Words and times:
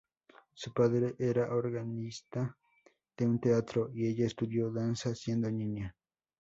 Su 0.55 0.73
padre 0.73 1.13
era 1.19 1.53
organista 1.53 2.57
de 3.15 3.27
un 3.27 3.39
teatro, 3.39 3.91
y 3.93 4.07
ella 4.07 4.25
estudió 4.25 4.71
danza 4.71 5.13
siendo 5.13 5.51
niña. 5.51 5.95